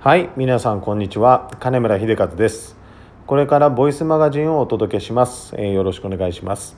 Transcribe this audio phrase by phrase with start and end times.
[0.00, 1.50] はい皆さんこんにちは。
[1.58, 2.76] 金村秀和です。
[3.26, 6.76] これからボイスマガジンをお届けします、えー、よろしくお願いします。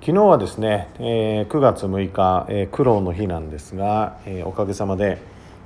[0.00, 5.18] 昨日はですね、えー、9月6日、えー、苦労の日なんですが、えー、おかげさまで、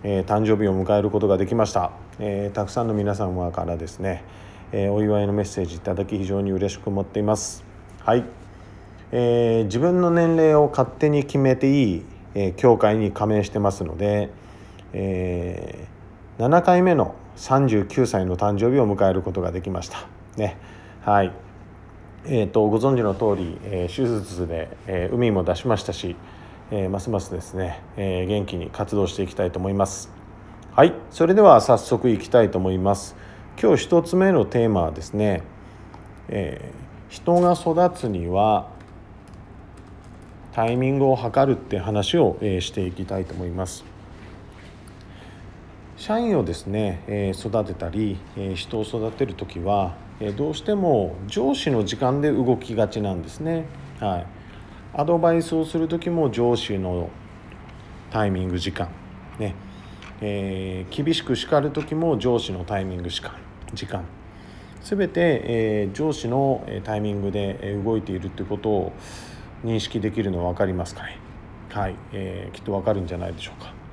[0.02, 4.24] え、誕生日を迎えることができました、え、たくさんの皆様からですね、
[4.72, 7.64] え、お祝いのメッセージいただき非常に嬉しく思っています。
[8.00, 8.24] はい、
[9.12, 12.04] え、自分の年齢を勝手に決めていい、
[12.34, 14.30] え、教会に加盟してますので、
[14.94, 15.95] えー
[16.38, 20.06] 7回目の39歳の誕生日を迎えることができました。
[20.36, 20.58] ね
[21.02, 21.32] はい
[22.26, 26.14] えーと、ご存知の通り、えー、手術で、えー、海も出しましたし、
[26.70, 30.10] えー、ますますですね、えー、元気に活動していきたいと思います。
[30.72, 33.16] はいそれでは早速いきたいと思います。
[33.58, 35.42] 今日一つ目のテーマはですね、
[36.28, 36.70] え、
[37.08, 38.68] 人が育つには
[40.52, 43.95] タイミングを測るって話を、え、していきたいと思います。
[45.96, 53.64] 社員をですね、え育てたり、え人を育てる時は、えどうしても上司の時間で動きがちなんですね。
[53.98, 54.26] はい、
[54.92, 57.08] アドバイスをする時も上司の
[58.10, 58.88] タイミング時間、
[59.38, 59.54] ね。
[60.20, 63.32] えー、厳しく叱る時も上司のタイミング時間
[63.72, 64.04] 時間。
[64.82, 68.92] 全て、え、上司のタイミングで動いているということを
[69.64, 71.18] 認識できるのは分かりますかね。
[71.70, 73.85] はい、えー、きっと分かるんじゃないでしょうか。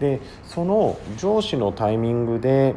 [0.00, 2.74] でその上司のタイミングで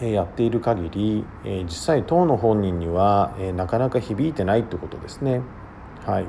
[0.00, 1.24] やっている限り
[1.64, 5.42] 実際当の本人にはなかなか響いてないってことですね。
[6.04, 6.26] はい、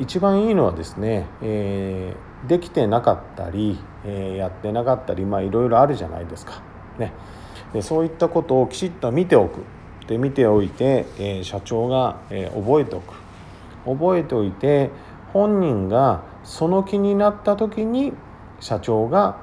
[0.00, 3.78] 一番いいのはですねできてなかったり
[4.36, 6.62] やってなかったりまあいろいろあるじゃないですか。
[6.98, 7.12] ね、
[7.72, 9.60] でそういったことをきちっと見ておく
[10.06, 13.14] で見ておいて社長が覚えておく
[13.84, 14.90] 覚えておいて
[15.32, 18.12] 本人がその気になった時に
[18.60, 19.36] 社長が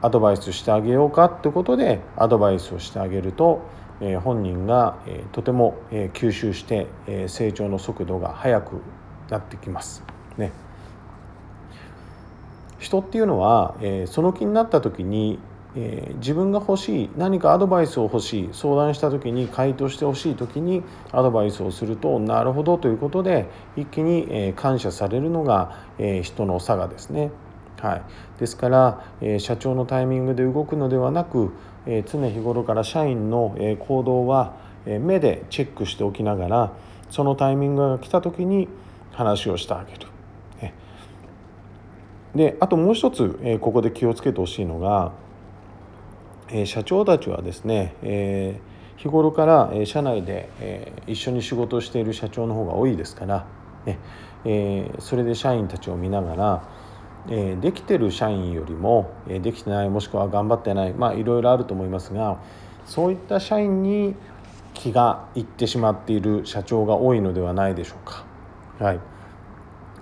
[0.00, 3.62] アドバイスしてあげようかってことでアドバイスをしてあげると、
[4.24, 4.96] 本人が、
[5.30, 6.88] とても、吸収して、
[7.28, 8.82] 成長の速度が速く
[9.30, 10.02] なってきます。
[10.36, 10.50] ね、
[12.80, 15.38] 人っていうのは、その気になった時に、
[16.16, 25.76] 自分が欲しい何かアドバイスを欲しい相談した時に回答してほしい時にアドバイスをするとなるほどということで一気に、感謝されるのが、
[26.22, 27.30] 人の差がですね。
[27.82, 28.02] はい、
[28.38, 31.52] ですから、えー、社長のタイミングで動くのではなく、
[31.84, 34.54] えー、常日頃から社員の、えー、行動は、
[34.84, 36.72] え目でチェックしておきながら
[37.08, 38.66] そのタイミングが来た時に
[39.12, 40.08] 話をしてあげる。
[42.34, 45.12] であともう一つ、えここで気をつけてほしいのが、
[46.50, 48.58] え社長たちはですね、え
[48.96, 50.48] 日頃から、社内で、
[51.06, 53.46] 一緒に仕事をしている社長の方が多いですから、
[53.84, 53.98] ね。
[54.44, 56.62] えそれで社員たちを見ながら
[57.28, 62.38] えできてる社員よりも、えできてないもしくは頑張ってないまあいろいろあると思いますが
[62.84, 64.16] そういった社員に
[64.74, 68.24] 気がいってしまっている社長が多いのではないでしょうか。
[68.78, 69.00] はい、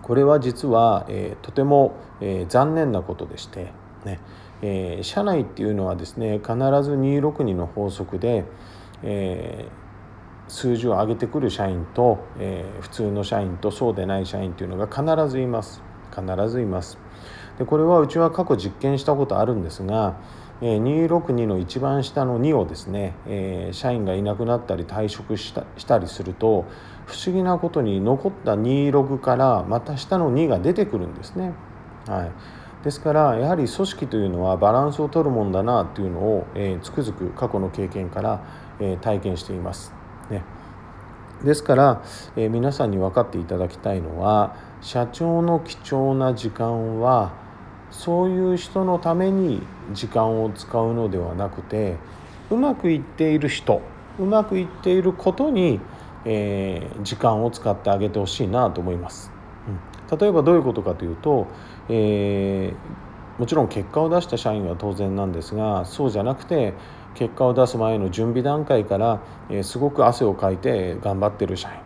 [0.03, 3.72] これは実は、えー、とても、えー、残念なことでして、
[4.04, 4.20] ね。
[4.62, 8.44] えー、社内っていうのはですね必ず262の法則で、
[9.03, 15.82] えー、数字を上げてくる社員と、えー、普通の社員とそうでない社員っていうのが必ずいます。
[16.15, 16.98] 必ずいます。
[17.59, 20.16] でこれはうちは過去実験したことあるんですが
[20.60, 26.66] 262の一番下の2をですね、え、社員がいなくなったり退職したしたりすると
[27.06, 31.54] 不思議なことに残った26からまた下の2が出てくるんですね。
[32.06, 32.32] はい、
[32.84, 38.44] ですからやはり組織というのはバランスを取るもんだなというのを、えー、つくづく過去の経験から、
[38.81, 39.94] えー、体験しています。
[40.31, 40.44] ね、
[41.42, 42.03] ですから、
[42.37, 47.32] え、皆さんに分かっていただきたいのは社長の貴重な時間は
[47.91, 51.96] そういう人のために時間を使うのではなくて
[52.50, 53.82] うまくいっている人
[54.18, 55.80] うまくいっていることに、
[56.24, 59.32] えー、時間を使ってあげてほしいなと思います。
[60.10, 61.47] うん、例えばどういうことかというと、
[61.88, 66.74] えー、もちろん結果を出した社員は当然なんですがそうじゃなくて
[67.15, 71.78] 結果を出す前の準備段階から、えー、すごく汗をかいて頑張ってる社員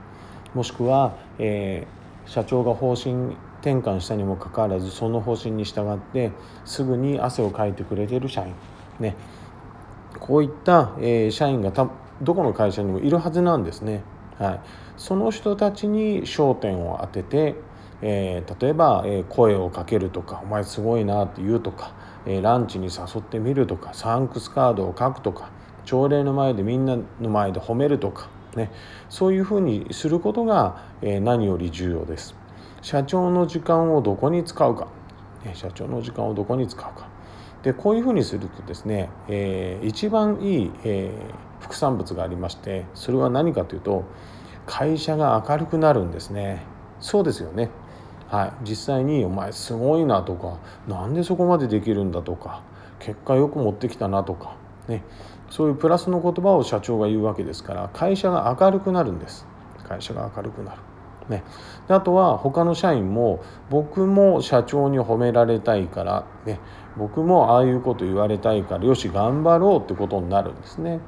[0.55, 3.15] もしくは、えー、社長が方針
[3.61, 6.33] 転換したにもかかわらずその方針に従って
[6.65, 8.55] すぐに汗をかいてくれてる社員。
[9.01, 9.17] ね。
[10.21, 11.89] こういった、えー、社員がた
[12.23, 14.03] どこの会社にもいるはずなんですね。
[14.39, 14.61] はい、
[14.97, 17.55] その人たちに焦点を当てて、
[18.03, 21.93] えー、例えば、えー、声をかけるとか「お前すごいな」って言うとか、
[22.27, 25.51] えー、ランチに誘ってみるとかサンクスカードを書くとか
[25.85, 28.71] 朝礼の前でみんなの前で褒めるとか、ね、
[29.09, 32.35] そういうふうにすることが、え何より重要です。
[32.83, 34.89] 社長の時間をどこに使うか、
[35.45, 37.15] ね、社長の時間をどこに使うか。
[37.65, 44.05] でこういうふうにするとですね、えー、一番いい、えー、副産物がありましてそれは何かというと
[44.67, 46.63] 会社が明るくなるんですね。
[47.01, 47.71] そうですよね。
[48.29, 48.53] はい。
[48.69, 50.59] 実際に「お前すごいな」とか
[50.89, 52.63] 「なんでそこまでできるんだ」とか
[53.01, 54.57] 「結果よく持ってきたな」とか
[54.89, 55.03] ね
[55.51, 59.47] そういうプラスの言葉を社長が言うわけですから会社が明るくなるんです
[59.89, 60.81] 会社が明るくなる。
[61.29, 61.43] ね、
[61.89, 66.61] であとは他の社員も僕も社長に褒められたいから、ね、
[66.99, 71.01] 僕もああいうこと言われたいからよし頑張ろうってことになるんですね。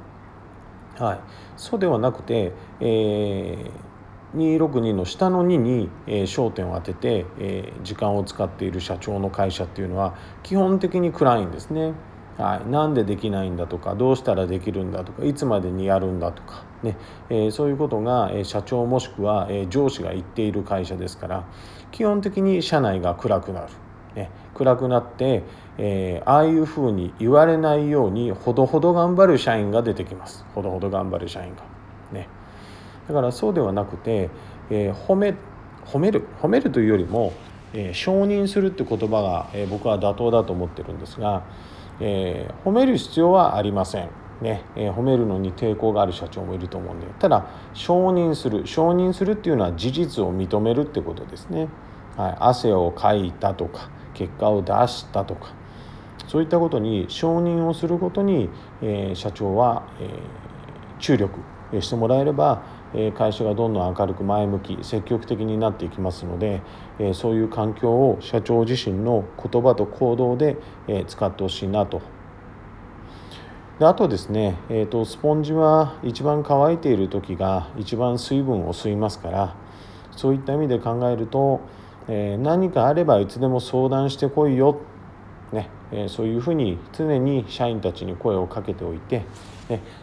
[0.97, 1.19] はい、
[1.55, 11.93] そうではなくて、えー、262の下の2に、えー、焦点を当てて、えー、時間を使っている社長の会社っていうのは基本的に暗いんですね。
[12.37, 16.95] はい、なんでできないんだとかどうしたらできるんだとかいつまでにやるんだとか、ね。
[17.29, 21.45] えー、そういうことが、え社長もしくは、え上司が言っている会社ですから
[21.91, 23.67] 基本的に社内が暗くなる、
[24.15, 25.43] ね、暗くなって、
[25.79, 30.45] えー、ああいうふうに言われないようにほどほど頑張る社員が出てきます。
[30.53, 31.63] ほどほど頑張る社員が。
[32.11, 32.29] ね、
[33.07, 34.29] だからそうではなくて、
[34.69, 35.33] えー、褒め
[35.85, 37.33] 褒める褒めるというよりも、
[37.73, 41.41] え承認するって言葉が、え僕は妥当だと思ってるんですが。
[41.99, 44.09] えー、褒める必要はありません。
[44.41, 47.07] ねえー、褒めるのに抵抗がある社長もいると思うんで。
[47.19, 51.67] ただ承認する承認するっていうのは事実を認めるってことですね、
[52.15, 55.55] はい、汗をかいたとか結果を出したとか。
[56.27, 58.49] そういったことに承認をすることに、
[58.81, 60.09] えー、社長は、え、
[60.99, 61.39] 注力
[61.79, 62.63] してもらえれば
[63.15, 66.61] 会社がどんどん明るく前向き積極的になっていきますので
[67.13, 70.57] そういう環境を社長自身の言葉と行動で
[71.07, 72.01] 使ってほしいなと。
[73.79, 79.55] であとですね、えーと、スポンジは一番乾いている時が一番水分を吸いますから
[80.11, 81.61] そういった意味で考えると、
[82.07, 84.81] えー、何かあればいつでも相談してこいよ、
[85.53, 89.23] ねえー、そういうふうに常に社員たちに声をかけておいて、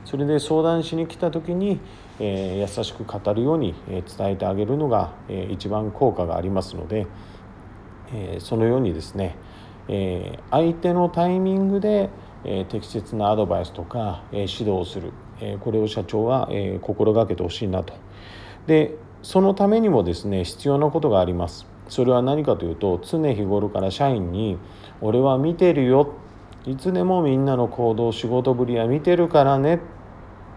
[0.04, 1.80] それで相談しに来た時に
[2.20, 5.14] え優しく語るように伝えてあげるのが
[5.50, 7.06] 一番効果がありますので
[8.38, 9.36] そのようにですね
[10.50, 12.10] 相手のタイミングで
[12.68, 15.12] 適切なアドバイスとか指導をする
[15.60, 16.48] これを社長は
[16.82, 17.94] 心がけてほしいなと。
[18.66, 21.66] でそのためにもですね必要なことがあります。
[21.88, 24.58] それは何かというと常日頃から社員に
[25.02, 26.08] 「俺は見てるよ」
[26.66, 29.78] いつでもみんなの行動仕事ぶりは見てるからねっ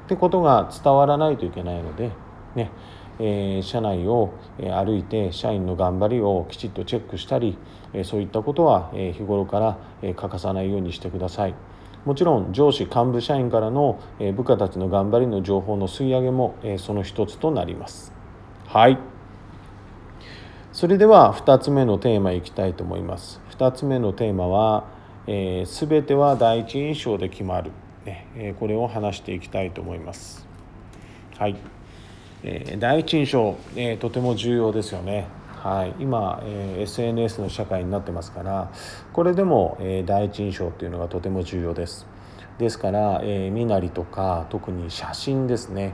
[0.07, 2.11] てことが伝わらないといけないので、
[2.55, 2.71] ね
[3.19, 7.57] えー、社内を歩いて社員の頑張りをきちっとチェックしたり
[8.05, 9.77] そういったことは日頃から
[10.15, 11.55] 欠かさないようにしてください。
[12.05, 13.99] もちろん上司幹部社員からの
[14.35, 18.13] 部下たちの頑張りの情報の吸い上げもその一つとなります。
[18.67, 18.97] はい
[20.71, 23.41] それでは2つ目のテーマいきたいと思います。
[23.57, 24.85] 2つ目のテーマは「、
[25.27, 27.71] えー、べ、ては第一印象で決まる」
[28.05, 30.47] ねえ、これを話していきたいと思います。
[31.37, 31.55] はい、
[32.43, 35.27] えー、第一印象、えー、とても重要ですよね。
[35.61, 38.71] はい、今、え、SNS の社会になってますから
[39.11, 42.07] これでも、え、第一印象っていうのがとても重要です。
[42.57, 45.93] ですから、え、身なりとか特に写真ですね、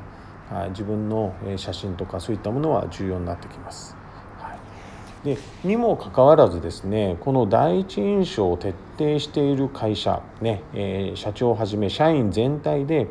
[0.51, 4.02] はい、自分の写真とかそういったものは重要になってきます。
[5.23, 13.07] でにもかかわらずですねこの第一印象を徹底している会社、ねえー、社長をはじめ社員全体で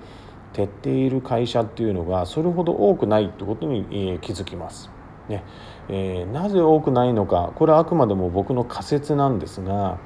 [0.52, 4.90] 徹底いる会社っていうのがそれほど多くないってことに、えー、気づきます。
[5.28, 5.44] ね
[5.88, 9.98] えー、なぜ多くないのかこれはあくまでも僕の仮説なんですが、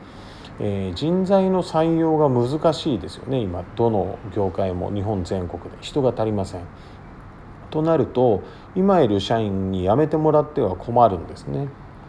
[0.61, 6.61] えー、人材の採用が難しいですよね今どの業界も日本全国で人が足りません。
[7.71, 8.43] となると
[8.77, 11.69] 今いる社員に辞めてもらっては困るんですね。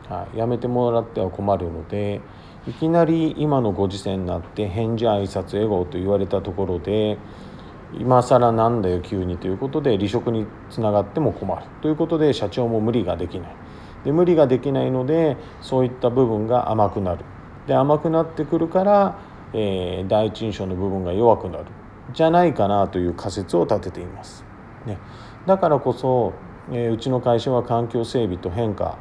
[0.10, 2.22] はい、やめてもらっては困るので
[2.68, 7.18] いきなり今のご時世になって返事挨拶笑顔と言われたところで
[7.94, 11.64] 今更なんだよ急にということで離職につながっても困る。
[11.82, 13.56] ということで社長も無理ができない。
[14.04, 17.24] で無理ができないのでそういった部分が甘くなる。
[17.66, 19.20] で甘くなってくるから、
[19.54, 21.66] えー、第一印象の部分が弱くなる。
[22.14, 24.44] じゃないかなという仮説を立てています。
[24.86, 24.98] ね、
[25.46, 26.34] だからこそ
[26.70, 28.98] うちの会社は環境整備と変化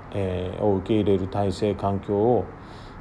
[0.61, 2.45] を受け入れる体制環境を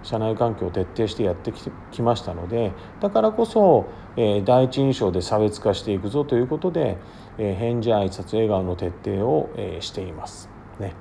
[0.02, 1.52] 社内環境を徹底してやって
[1.92, 6.98] きましたのでだからこそ第一印象で差別化していくぞということで
[7.38, 10.50] 返事挨拶笑顔の徹底をしています。
[10.80, 10.94] ね、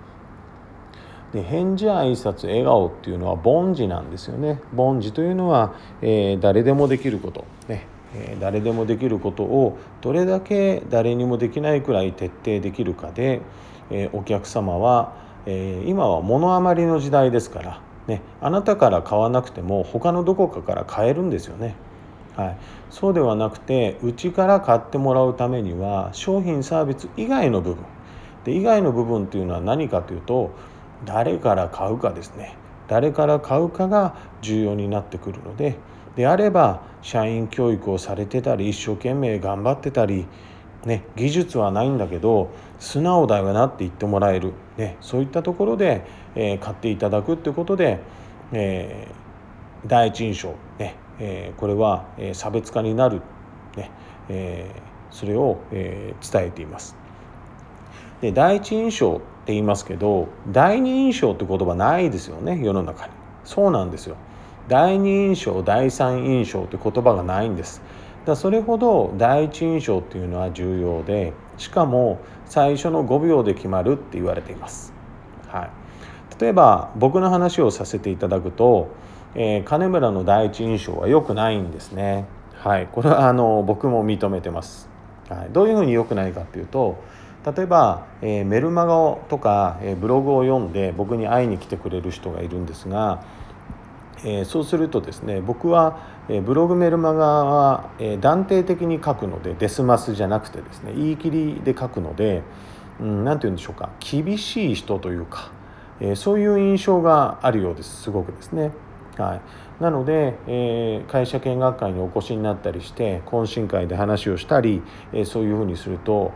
[1.32, 4.60] で返事挨拶笑顔っていうのは凡事なんですよね。
[4.76, 7.86] 凡事というのは、え、誰でもできること、ね、
[8.40, 13.40] 誰でもできることをどれだけ誰にもできないくらい徹底できるかで
[14.12, 15.14] お客様は
[15.86, 21.74] 今は物余りの時代ですからね、あなたから買わなくても他のどこかから買えるんですよね。
[22.36, 22.56] はい、
[22.90, 27.84] そうではなくてうちから買ってもらうためには商品サービス以外の部分。
[28.44, 30.50] で以外の部分っていうのは何かというと
[31.06, 32.56] 誰から買うかですね。
[32.88, 35.76] 誰から買うかが重要になってくるので
[36.16, 40.26] であれば社員教育をされてたり一生懸命頑張ってたり、
[40.86, 46.02] ね、技術はないんだけど素直だよなって言ってもらえる、ね、そういったところで、
[46.34, 48.00] えー、買っていただくってことで、
[48.52, 53.20] えー、第一印象、ねえー、これは、えー、差別化になる、
[53.76, 53.90] ね
[54.30, 56.96] えー、それを、えー、伝えています。
[58.22, 63.12] で第一印象って言いますけど第二印象って言葉ないですよね世の中に。
[63.44, 64.16] そうなんですよ。
[64.68, 67.82] 第二印象第三印象って言葉がないんです。
[68.24, 74.92] だそれほど第一印象っていうのは重要でしかも最初の5秒で決まるって言われています、
[75.48, 78.88] はい、例えば僕の話をさせていただくと、
[79.34, 82.26] えー、金村の第一印象は良くないんですね。
[82.54, 82.88] はい。
[82.90, 84.88] これはあの僕も認めてます、
[85.28, 86.96] はい、どういうふうに良くないかっていうと
[87.44, 93.22] 例えば、えー、メルマガとか、えー、ブログを読んで僕に会いに来てくれる人がいるんですが、
[94.24, 102.42] え、そうするとですね僕は、え、ブログメルマガは、え、断定的に書くのでデスマスじゃなくてですね言い切りで書くので
[102.98, 105.52] 何、うん、て言うんでしょうか厳しい人というか、
[106.00, 108.72] え、そういう印象があるようですすごくですね。
[109.16, 116.32] はい、なので、えー、会社見学会にお越しになったりして懇親会で話をしたり、えー、そういうふうにすると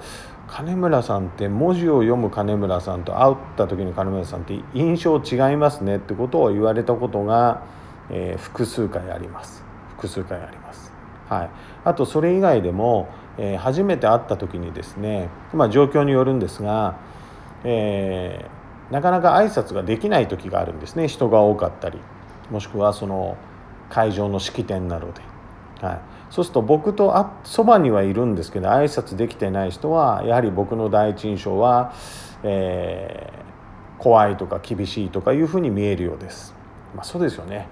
[0.47, 7.62] 金村さんって文字を読む金村さんと会った時の金村さんって印象違いますねってことを言われたことが、
[8.11, 9.62] えー、複数回あります
[9.99, 10.93] 複数回あります。
[11.29, 11.50] はい、
[11.85, 16.97] あとそれ以外でも、えー、初めて会った時にですね、まあ、状況によるんですが、
[17.65, 21.99] えー、なかなか挨拶ができない時があるんですね人が多かったり
[22.50, 23.37] もしくはその
[23.91, 25.23] 会場の式典などで。
[25.81, 26.00] はい、
[26.31, 31.93] そうすると僕とあそばにはいるんですけど挨拶できてない人はやはり僕の第一印象は、
[32.43, 36.55] えー、怖いとか厳しいとかいうふうに見えるようです。
[36.97, 37.69] まあ、そうですよね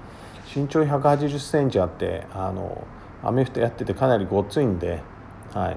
[0.54, 2.86] 身長1 8 0センチあってあの
[3.22, 5.02] アメフトやっててかなりごっついんで、
[5.52, 5.76] はい、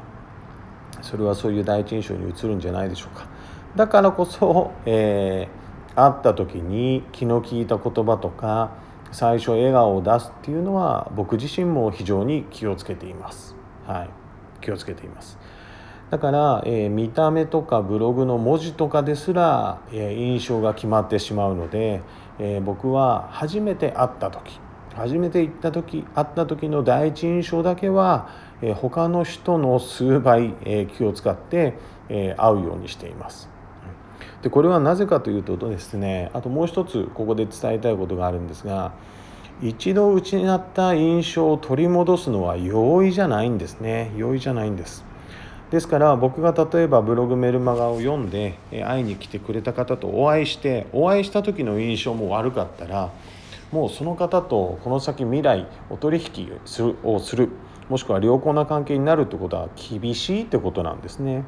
[1.02, 3.28] それはそういう第一印象に映るんじゃないでしょうか。
[3.76, 8.72] だからこそ、えー、会った時に気の利いた言葉とか
[9.12, 13.56] 最初笑顔を出すっていうのは僕自身も非常に気をつけています。
[13.88, 14.10] はい、
[14.62, 15.38] 気をつけています。
[16.10, 22.02] だから、えー、見た目とかブログの文字とかですら、えー、印象が決まってしまうので、
[22.40, 24.60] えー、僕は初めて会った時
[24.96, 28.30] 初めて行った時会った時の第一印象だけは、
[28.62, 31.76] えー、他の人の数倍、えー、気を使って、
[32.10, 33.50] えー、会うようにしています。
[34.42, 38.94] でこれはなぜかというとですねあともう一つここで伝えたいことがあるんですが
[39.62, 44.14] 一度失った印象を取り戻すのは容易じゃないんですね。
[44.16, 45.04] 容易じゃないんです。
[45.72, 53.12] ですから僕が例えばブログメルマガを読んで会いに来てくれた方とお会いしてお会いした時の印象も悪かったら
[53.72, 56.52] もうその方とこの先未来お取引
[57.04, 57.50] をする
[57.88, 61.44] もしくは良好な関係になるってことは厳しいってことなんですね。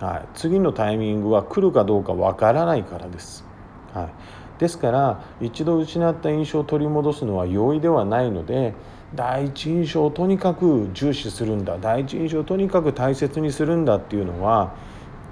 [0.00, 3.44] はい、次のタイミングは来るかどうかわからないからです。
[3.92, 8.74] はい、ですから一度失った印象を取り戻すのは容易ではないので
[9.14, 11.78] 第一印象をとにかく重視するんだ。
[11.78, 14.74] 第一印象をとにかく大切にするんだっていうのは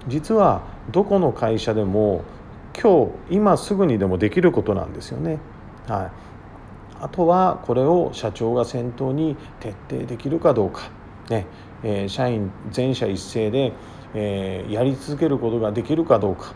[0.08, 2.24] 実はどこの会社でも
[2.80, 5.38] 今日今すぐにでもできることなんですよね。
[5.86, 6.10] はい、
[7.00, 10.90] あとはこれを社長が先頭に徹底できるかどうか、
[11.30, 11.46] ね。
[11.84, 13.72] えー、社員全社一斉で
[14.14, 16.54] えー、やり続けることができるかどうか、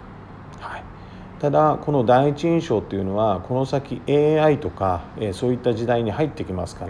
[1.42, 6.87] ただこの第一印象っていうのはこの先 AI とか、そういった時代に入ってきますか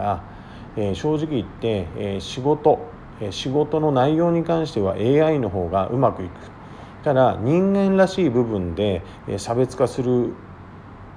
[0.77, 2.79] ら、正直言って、仕事、
[3.31, 6.33] 仕事の内容に関しては AI の方がうまくいく。
[7.03, 9.01] ただ人間らしい部分で、
[9.39, 10.35] 差別化する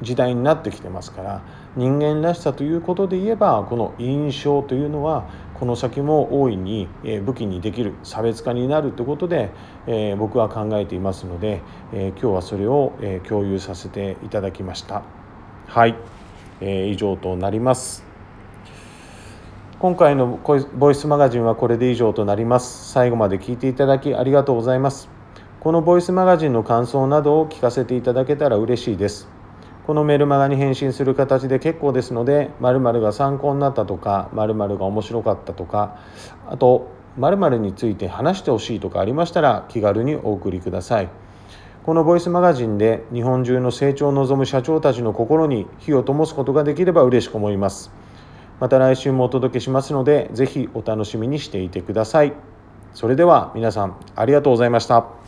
[0.01, 1.41] 時代になってきてますから
[1.75, 6.87] 人間らしさということで言えばこの印象というのはこの先も大いに
[7.25, 9.51] 武器にできる差別化になるということで
[9.87, 11.61] え僕は考えていますので
[11.93, 12.93] え今日はそれを
[13.27, 15.03] 共有させていただきました。
[15.67, 15.95] はい。
[16.61, 18.05] え以上となります。
[19.79, 20.39] 今回の
[20.73, 22.91] ボイスマガジンはこれで以上となります。
[22.91, 25.09] 最後まで聞いていただきありがとうございます。
[25.59, 29.34] このボイスマガジンの感想などを聞かせていただけたら嬉しいです。
[29.85, 35.99] このメルマガに返信する形で結構ですので〇〇が参考になったとか〇〇が面白かったとか
[36.47, 41.09] あと〇〇について話してほしいとかありましたら気軽にお送りください。
[41.85, 47.91] このボイスマガジンで日本中の成長を望む社長たちの心に火を灯すことができれば嬉しく思います。
[48.59, 52.33] また来週もお届けしますのでぜひお楽しみにしていてください。
[52.95, 55.24] それでは皆さんありがとうございました。